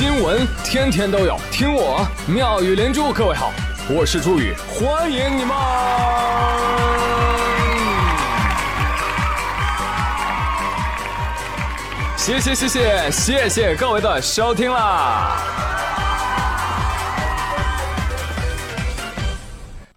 [0.00, 3.12] 新闻天天都有，听我妙语连珠。
[3.12, 3.52] 各位好，
[3.86, 5.54] 我是朱宇，欢迎你们！
[12.16, 15.36] 谢谢谢谢谢谢各位的收听啦！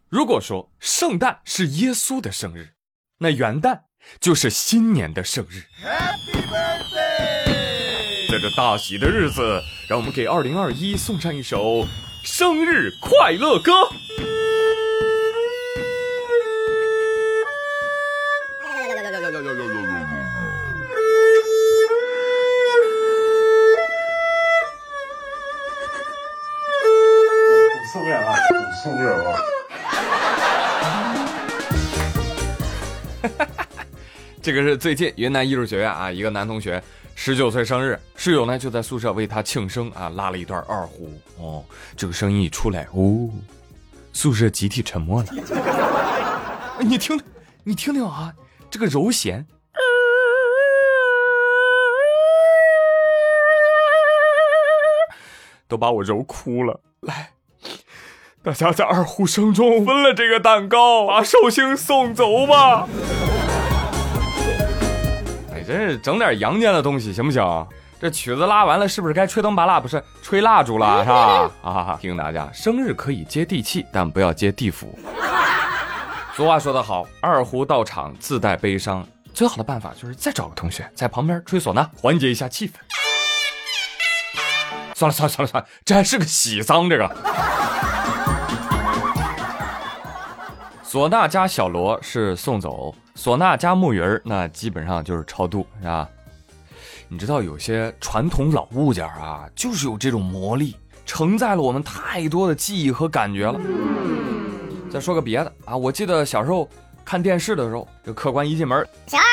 [0.10, 2.72] 如果说圣诞是耶稣的生日，
[3.20, 3.80] 那元旦
[4.20, 5.64] 就是新年的生日。
[5.82, 6.83] Happy birthday!
[8.34, 11.86] 在这大喜的日子，让我们给二零二一送上一首
[12.24, 13.72] 生日快乐歌。
[27.94, 28.36] 受不了了，
[28.84, 29.38] 受不了了。
[34.42, 36.82] 这个是最近云南艺术学院啊，一个男同学
[37.26, 41.64] 十九岁生日，室友呢就在宿舍为他庆生啊，拉了一段二胡哦。
[41.96, 43.30] 这个声音一出来，哦，
[44.12, 45.30] 宿舍集体沉默了。
[46.82, 47.18] 你听，
[47.64, 48.34] 你听听啊，
[48.70, 49.48] 这个柔弦，
[55.70, 56.82] 都把我揉哭了。
[57.00, 57.32] 来，
[58.44, 62.86] 大家在二胡声中分了这个蛋糕，把寿星送走吧。
[65.64, 67.68] 真是整点阳间的东西行不行？
[68.00, 69.80] 这曲子拉完了，是不是该吹灯拔蜡？
[69.80, 71.52] 不是吹蜡烛了，是吧？
[71.64, 75.00] 啊，提醒大家，生日可以接地气，但不要接地府。
[76.36, 82.74] 俗话说得好，二胡到场自带悲伤，最好的办法就是再找个同学在旁边吹唢呐，缓解一下气氛。
[84.96, 87.10] 算了算了算了算了，这还是个喜丧，这个。
[90.86, 96.10] 唢呐加小锣是送走，唢呐加木鱼儿那基本上就是超度，是吧？
[97.08, 100.76] 你知道有些传统老物件啊，就是有这种魔力，
[101.06, 103.60] 承载了我们太多的记忆和感觉了。
[104.92, 106.68] 再说个别的啊，我记得小时候
[107.06, 109.24] 看电视的时候，这客官一进门，小二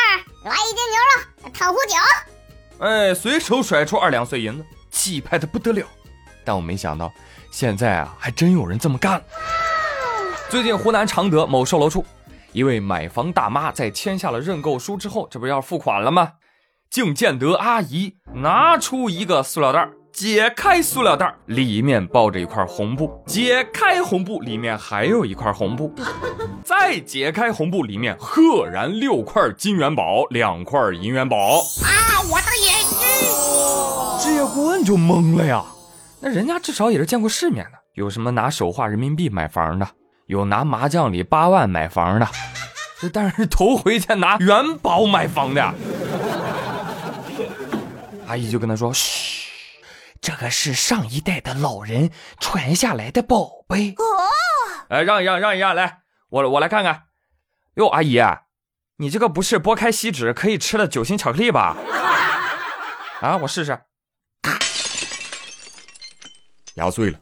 [0.44, 2.84] 来一斤牛肉，烫壶酒。
[2.86, 5.86] 哎，随手甩出二两碎银子，气派的不得了。
[6.44, 7.10] 但我没想到，
[7.50, 9.22] 现在啊，还真有人这么干。
[10.50, 12.04] 最近湖南常德某售楼处，
[12.52, 16.32] 一位买房大妈在签下了认购书之后，这不要付款了吗？
[16.90, 25.88] 竟见得阿姨拿出一个塑料袋，解开塑料袋，里面抱着一块红布；解开红布，里面还有一块红布；
[26.64, 31.60] 再解开红布，里面赫然六块金元宝，两块银元宝。
[31.60, 34.18] 啊，我的眼睛！
[34.18, 35.64] 置业顾问就懵了呀，
[36.20, 39.88] 那人家至少也是见过世面的，有什么拿手画人民币买房的，
[40.30, 42.28] 有拿麻将里八万买房的，
[43.00, 45.74] 这但是头回见拿元宝买房的。
[48.28, 49.48] 阿姨就跟他说：“嘘，
[50.20, 54.04] 这个是上一代的老人传下来的宝贝。”哦，
[54.88, 57.06] 哎，让一让，让一让，来，我我来看看。
[57.74, 58.22] 哟，阿姨，
[58.98, 61.76] 你这个不是剥开锡纸可以吃的酒心巧克力吧？
[63.20, 63.76] 啊，我试试。
[66.74, 67.18] 牙碎了，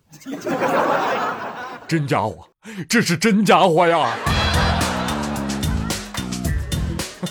[1.88, 2.46] 真家伙，
[2.88, 4.14] 这是真家伙呀！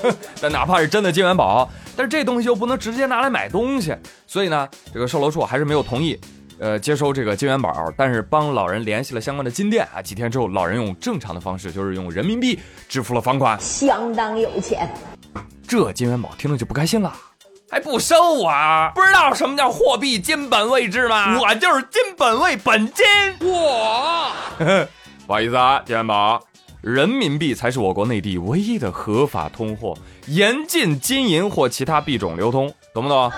[0.41, 3.95] 但哪怕是真的金元宝，但是这东西又不能直接拿来买东西，
[4.25, 6.19] 所以呢，这个售楼处还是没有同意，
[6.59, 7.91] 呃，接收这个金元宝。
[7.97, 14.89] 但是帮老人联系了相关的金店啊，几天之后，老人用正常的方式，就是用人民币支付了房款，相当有钱。
[15.67, 17.13] 这金元宝听了就不开心了。
[17.69, 18.91] 还不收啊？
[18.95, 21.37] 不知道什么叫货币金本位制吗？
[21.39, 23.05] 我就是金本位本金。
[23.41, 24.31] 我，
[25.27, 26.41] 不好意思啊，金元宝，
[26.79, 29.93] 人民币才是我国内地唯一的合法通货，
[30.27, 33.29] 严禁金银或其他币种流通，懂不懂？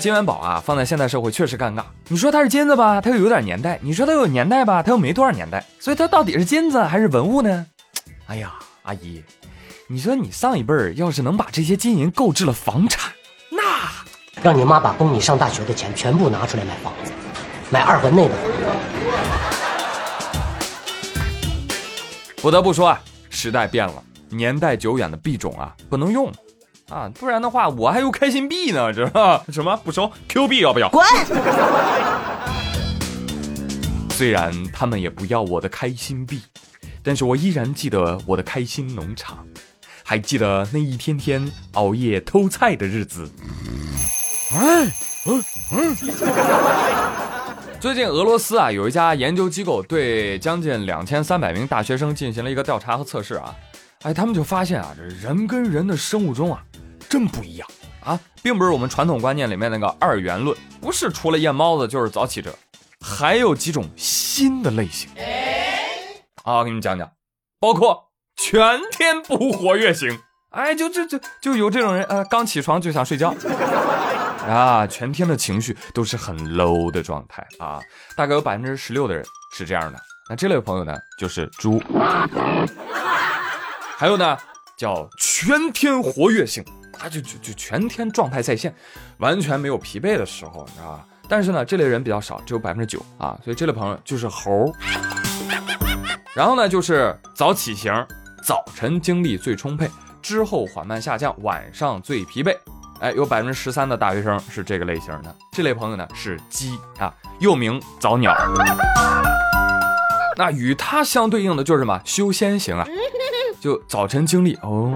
[0.00, 1.82] 金元宝啊，放在现代社会确实尴尬。
[2.08, 5.62] 你说它是金子吧，它又有点年代；你说它有年代吧，它又没多少年代。
[5.78, 7.66] 所以它到底是金子还是文物呢？
[8.26, 9.22] 哎呀，阿姨。
[9.88, 13.12] 你说你上一辈儿要是能把这些金银购置了房产，
[13.50, 13.62] 那
[14.42, 17.12] 让你妈把供你上大学的钱全部拿出来买房子，
[17.68, 18.34] 买二环内的。
[22.46, 26.32] 不得不说啊，时代变了，年代久远的币种啊不能用，
[26.88, 30.88] 啊，不然的话我还有开心币呢，知道 什么不收 Q 币要不要？
[30.88, 31.04] 滚！
[34.14, 36.40] 虽然他们也不要我的开心币，
[37.02, 39.44] 但是我依然记得我的开心农场。
[40.04, 43.28] 还记得那一天天熬夜偷菜的日子。
[44.54, 44.84] 哎，
[45.26, 45.96] 嗯嗯。
[47.78, 53.54] 最近俄罗斯啊，有一家研究机构对将近两千三百名大学生进行了一个调查和测试啊。
[54.02, 56.62] 哎，他们就发现啊，这人跟人的生物钟啊，
[57.08, 57.68] 真不一样。
[58.00, 62.56] 啊，并不是我们传统观念里面那个二元论，不是除了夜猫子就是早起者，
[63.00, 65.10] 还有几种新的类型。
[66.44, 67.10] 啊，我给你们讲讲，
[67.60, 70.18] 包括全天不活跃型，
[70.50, 73.34] 哎，就就就就有这种人，呃，刚起床就想睡觉，
[74.46, 77.80] 啊，全天的情绪都是很 low 的状态啊，
[78.16, 79.98] 大概有百分之十六的人是这样的。
[80.28, 81.80] 那这类朋友呢，就是猪。
[83.96, 84.36] 还有呢，
[84.76, 88.74] 叫全天活跃性，他就就就全天状态在线，
[89.18, 91.06] 完全没有疲惫的时候，你知道吧？
[91.28, 94.72] 但是呢，这类人比较少，只有百分之九啊，所以这类朋友就是猴。
[96.34, 97.92] 然后呢，就是早起型，
[98.42, 99.90] 早晨精力最充沛，
[100.20, 102.54] 之后缓慢下降，晚上最疲惫。
[103.00, 105.34] 哎，有百分之十三的大学生是这个类型的。
[105.52, 108.34] 这类朋友呢是鸡啊，又名早鸟。
[110.36, 112.00] 那与它相对应的就是什么？
[112.04, 112.86] 修仙型啊，
[113.60, 114.92] 就早晨精力哦，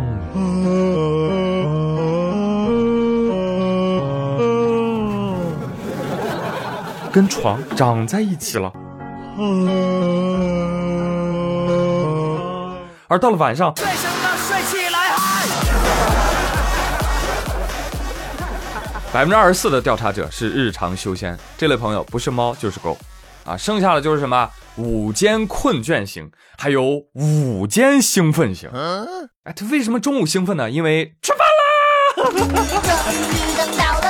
[7.12, 8.72] 跟床长在一起了。
[13.08, 13.74] 而到了晚上，
[19.12, 22.96] 百分之二十四的调查者是日常修仙，这类朋友不是猫就是狗，
[23.44, 28.70] 啊，剩下的就是什么午间困倦型，还有午间兴奋型。
[29.42, 30.70] 哎，他为什么中午兴奋呢？
[30.70, 31.56] 因为吃饭啦！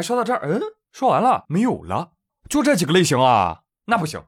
[0.00, 0.62] 哎，说到这儿，嗯，
[0.94, 2.12] 说完了没有了？
[2.48, 3.60] 就这几个类型啊？
[3.84, 4.18] 那不行。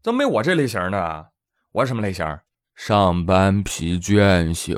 [0.00, 1.24] 怎么没我这类型呢？
[1.72, 2.24] 我什么类型？
[2.76, 4.76] 上班疲倦型，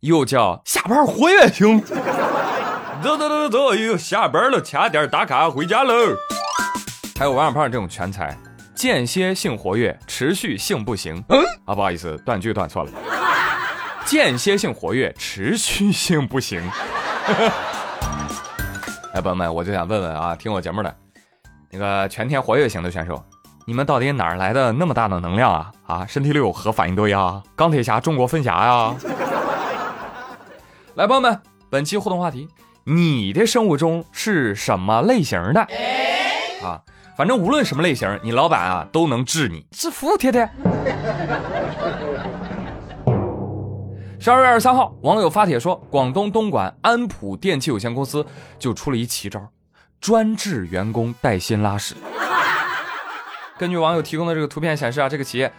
[0.00, 1.80] 又叫下班活跃型。
[1.80, 5.94] 走走走走走，又下班了，掐点打卡回家喽。
[7.16, 8.36] 还有王小胖这种全才，
[8.74, 11.22] 间歇性活跃，持续性不行。
[11.28, 12.90] 嗯啊，不好意思，断句断错了。
[14.04, 16.60] 间歇性活跃，持续性不行。
[19.14, 20.94] 哎，朋友们，我就想问问啊，听我节目的
[21.70, 23.22] 那个全天活跃型的选手。
[23.66, 25.70] 你们到底哪儿来的那么大的能量啊？
[25.86, 27.42] 啊，身体里有核反应堆啊？
[27.54, 28.94] 钢铁侠中国分侠呀？
[30.96, 31.38] 来，朋友们，
[31.68, 32.48] 本期互动话题：
[32.84, 35.60] 你的生物钟是什么类型的？
[36.64, 36.80] 啊，
[37.14, 40.48] 反正无论什么类型，你老板啊都能治你，是服帖帖。
[44.22, 48.24] 十二月二十三号，网友发帖说，广东东莞安普电器有限公司
[48.56, 49.44] 就出了一奇招，
[50.00, 51.96] 专治员工带薪拉屎。
[53.58, 55.52] 根据网友提供的这个图片显示啊，这个企业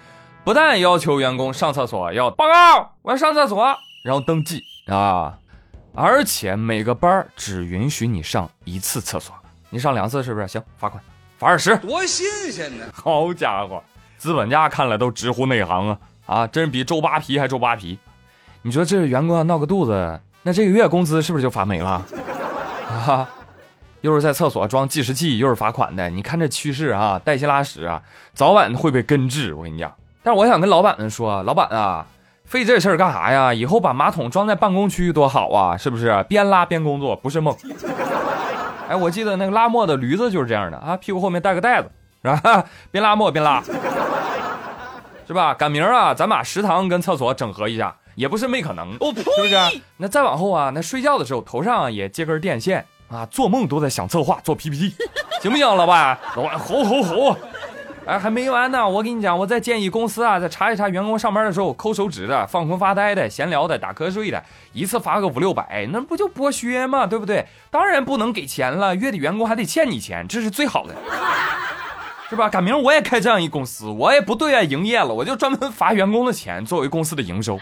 [0.46, 5.38] 不但要求员工上厕所要报告，我要上厕所，然后登记啊，
[5.94, 9.36] 而且每个班只允许你上一次厕所，
[9.72, 10.48] 你上两次是不是？
[10.48, 11.04] 行，罚款，
[11.38, 11.76] 罚二十。
[11.80, 12.86] 多新鲜呢！
[12.94, 13.84] 好家伙，
[14.18, 18.00] 资本家看了都直呼内行啊啊，真是比周扒皮还周扒皮。
[18.64, 22.02] 你说这员工要闹个肚子，那这个月工资是不是就发没了？
[23.08, 23.30] 啊？
[24.02, 26.10] 又是在厕所装计时器，又是罚款的。
[26.10, 28.02] 你看这趋势啊，带薪拉屎啊，
[28.34, 29.54] 早晚会被根治。
[29.54, 29.94] 我跟你讲，
[30.24, 32.06] 但是我想跟老板们说，老板啊，
[32.46, 33.54] 费这事儿干啥呀？
[33.54, 36.26] 以后把马桶装在办公区多好啊，是不是？
[36.28, 37.56] 边拉边工作不是梦。
[38.90, 41.90] 哎，我记得那个拉磨的驴子就是这样的啊，屁股后面带个袋子，
[42.24, 42.66] 是吧？
[42.92, 43.64] 边拉磨边拉，
[45.28, 45.54] 是吧？
[45.54, 49.82] 赶明儿啊，咱把食堂跟厕所整合一下，也不是没可能，是不是？
[49.98, 52.86] 那再往后啊，那睡觉的时候头上也接根电线。
[53.10, 54.96] 啊，做梦都在想策划做 PPT，
[55.40, 56.18] 行不行，老板？
[56.36, 57.38] 老板吼吼吼！
[58.08, 67.06] 哎，还没完呢，我跟你讲，我再建议公司啊，再查一查员工上班的时候抠手指的、放空发呆的、闲聊的、打瞌睡的，一次罚个五六百，那不就剥削吗？
[67.06, 67.46] 对不对？
[67.70, 70.96] 当然不能给钱了，月底员工还得欠你钱，这是最好的，
[72.34, 72.50] 是吧？
[72.50, 77.60] 赶明我也开这样一公司，我也不对外营业了，我就专门罚员工的钱作为公司的营收，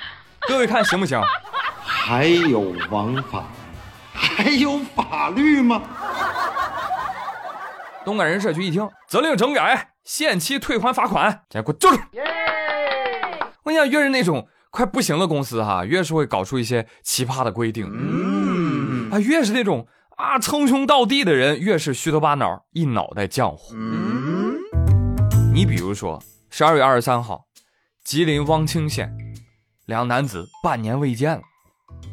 [0.47, 1.21] 各位看行不行？
[1.83, 3.43] 还有王法。
[4.13, 5.81] 还有法律吗？
[8.05, 11.99] 东莞人社局一听，责令整改，限期退还罚款，给我就是。
[13.63, 17.89] 我跟你讲，越是那种快不行的公司哈，越是会搞出一些奇葩的规定。
[17.89, 19.87] 嗯啊，越是那种
[20.17, 23.73] 啊称兄道弟的人，越是虚头巴脑，一脑袋浆糊。
[23.73, 24.50] 嗯，
[25.53, 26.17] 你比如说，
[26.50, 27.46] 十二月二十三号，
[28.05, 29.13] 吉林汪清县，
[29.86, 31.41] 两男子半年未见了。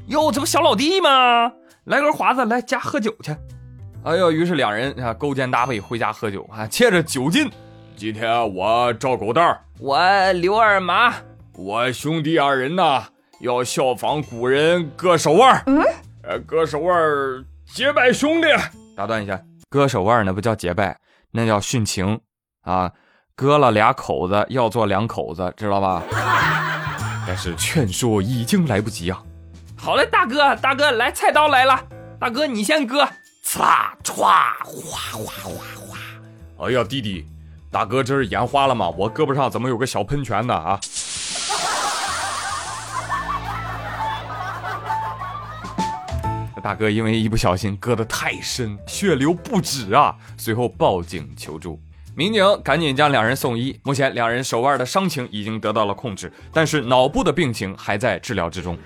[0.09, 1.53] 哟，这不小老弟吗？
[1.85, 3.31] 来根华子，来家喝酒去。
[4.03, 7.49] 哎呦，于是两人啊勾肩搭背回家喝酒啊，借着酒劲。
[7.97, 11.15] 今天我赵狗蛋儿我刘二麻，
[11.55, 13.05] 我兄弟二人呐
[13.39, 15.63] 要效仿古人割手腕。
[15.67, 15.81] 嗯，
[16.25, 16.93] 呃，割手腕
[17.73, 18.49] 结拜兄弟，
[18.97, 19.41] 打断一下，
[19.71, 20.99] 割手腕那不叫结拜，
[21.31, 22.21] 那叫殉情
[22.63, 22.93] 啊！
[23.39, 26.03] 割了俩口子，要做两口子，知道吧？
[27.25, 29.23] 但是劝说已经来不及啊！
[29.77, 31.81] 好嘞，大哥，大哥，来，菜刀来了，
[32.19, 33.09] 大哥你先割，
[33.45, 34.99] 呲啦，歘，哗哗
[35.45, 35.53] 哗
[35.87, 35.97] 哗！
[36.67, 37.25] 哎呀，弟弟，
[37.71, 38.89] 大哥这是眼花了吗？
[38.99, 40.53] 我胳膊上怎么有个小喷泉呢？
[40.53, 40.81] 啊！
[46.61, 51.81] 大哥因为一不小心割得太深，血流不止啊，随后报警求助。
[52.19, 58.77] 民警赶紧将两人送医，目前两人手腕的伤情已经得到了控制，但是脑部的病情还在治疗之中，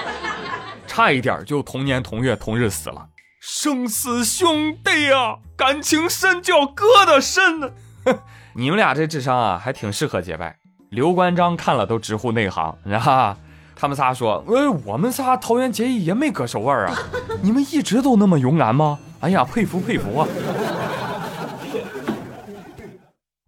[0.88, 3.08] 差一点就同年同月同日死了，
[3.40, 7.68] 生死兄弟啊，感情深就要割的深呢。
[8.56, 10.56] 你们俩这智商啊，还挺适合结拜。
[10.88, 13.36] 刘关张看了都直呼内行，你知道吧？
[13.78, 16.96] 他们仨说：“哎，我们仨桃园结义也没割手腕啊，
[17.42, 18.98] 你们一直都那么勇敢吗？
[19.20, 20.26] 哎呀，佩服佩服啊！”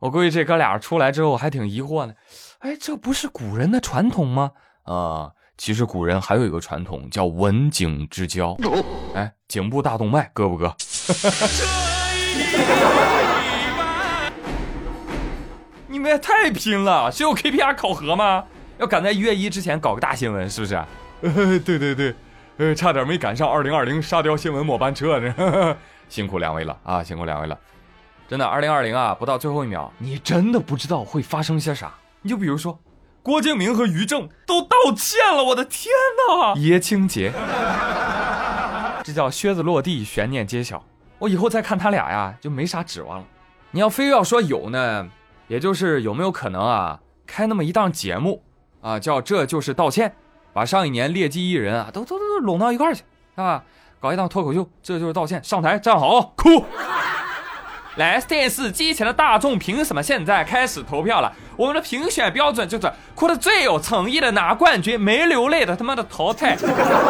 [0.01, 2.15] 我估计这哥俩出来之后还挺疑惑呢，
[2.61, 4.53] 哎，这不是古人的传统吗？
[4.85, 8.57] 啊，其实古人还有一个传统叫文景之交。
[9.15, 10.73] 哎，颈部大动脉割不割？
[15.89, 18.45] 你们也太拼了，是有 KPI 考核吗？
[18.79, 20.81] 要赶在一月一之前搞个大新闻，是不是？
[21.59, 22.15] 对对对，
[22.59, 25.77] 呃，差点没赶上二零二零沙雕新闻末班车呢，
[26.09, 27.59] 辛苦两位了啊，辛苦两位了。
[28.29, 31.95] 真的，二零二零啊，不到最后一秒，你真的不知道会发生些啥。
[32.21, 32.79] 你就比如说，
[33.23, 35.91] 郭敬明和于正都道歉了，我的天
[36.29, 36.55] 哪！
[36.55, 37.33] 爷青结，
[39.03, 40.85] 这叫靴子落地，悬念揭晓。
[41.19, 43.25] 我以后再看他俩呀，就没啥指望了。
[43.71, 45.09] 你要非要说有呢，
[45.47, 48.43] 也就是有没有可能啊，开那么一档节目
[48.83, 50.15] 啊，叫这就是道歉，
[50.53, 53.03] 把上一年劣迹艺人啊，都都都拢到一块儿去
[53.37, 53.65] 啊，
[53.99, 56.63] 搞一档脱口秀，这就是道歉，上台站好，哭。
[57.99, 61.33] 来，电视机前的大众，凭什么现在开始投票了？
[61.57, 66.57] 我们的评选标准就是哭的最有诚意的拿冠军，没流泪的他妈的淘汰，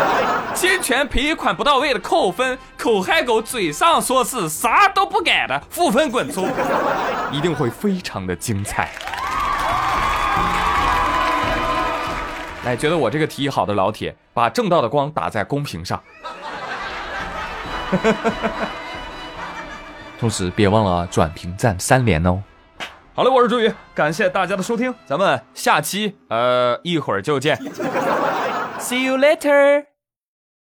[0.56, 6.48] 侵权赔款不到位的扣分，口嗨狗嘴上说是啥都不改的负分滚出，
[7.30, 8.88] 一定会非常的精彩。
[12.64, 16.02] 来，觉得我这个提议好的老铁，把正道的光打在公屏上。
[20.18, 22.42] 同时别忘了转评赞三连哦。
[23.14, 27.56] 好了，我是朱宇，感谢大家的收听，咱们下期呃一会儿就见
[28.78, 29.97] ，See you later。